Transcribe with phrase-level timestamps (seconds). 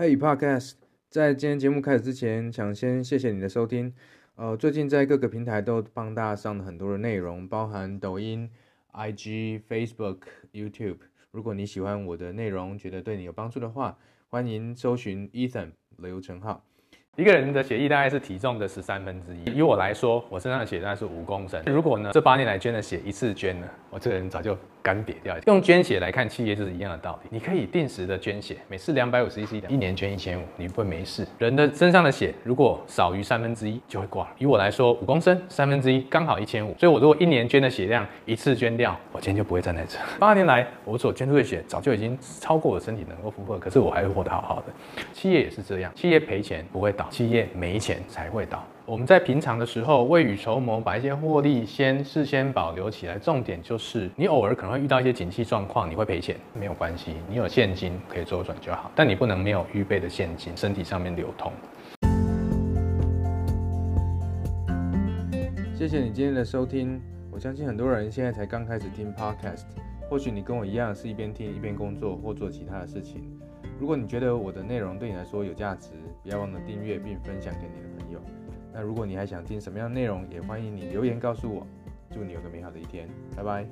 [0.00, 0.76] Hey Podcast，
[1.10, 3.92] 在今天节目开始之前，想先谢谢你的收听。
[4.34, 8.48] 呃，最近在各个平台都帮大家上了很多的内容，包含抖音、
[8.94, 10.20] IG、Facebook、
[10.54, 11.00] YouTube。
[11.32, 13.98] 如果你喜欢我的内容，觉得对你有帮助的话，
[14.30, 16.64] 欢迎搜寻 Ethan 刘成浩。
[17.16, 19.58] 一个人的血液大概是体重的十三分之一。
[19.58, 21.62] 以我来说，我身上的血大概是五公升。
[21.66, 24.56] 如果呢，这八年来捐的血一次捐了，我这个人早就。
[24.82, 27.28] 干瘪掉，用捐血来看企业就是一样的道理。
[27.30, 31.26] 你可以定时的捐血，每次两百五十 cc，一年捐一千五，你不会没事。
[31.36, 34.26] 人的身上的血如果少于三分之一就会挂。
[34.38, 39.98] 以我来说，五公升三分之一刚好一千五，所以我如果一年捐的血量一次捐掉，我今天就不会站在这。
[40.18, 44.72] 八年来我所捐出的血早就已经超过我身体能够负荷，可是我还是活得好好的。
[45.12, 48.66] 企业也是这样，企业赔钱不会倒，企业没钱才会倒。
[48.90, 53.16] 我们在平常的时候未雨绸缪，把一些获利先事先保留起来。
[53.20, 58.90] 重点就是，你偶尔可能会遇到一些景气状况，你会赔钱，没有关系，你有现金可以周转就好。
[58.96, 61.52] 但你不能没有预备的现金，身体上面流通。
[65.72, 67.00] 谢谢你今天的收听。
[67.30, 69.66] 我相信很多人现在才刚开始听 Podcast，
[70.08, 73.38] 或许你跟我一样是一边听一边工作或做其他的事情。
[73.78, 75.90] 如果你觉得我的内容对你来说有价值，
[76.24, 78.20] 不要忘了订阅并分享给你的朋友。
[78.72, 81.66] 那如果你还想听什么样的内容，也欢迎你留言告诉我。
[82.12, 83.66] 祝你有个美好的一天，拜拜。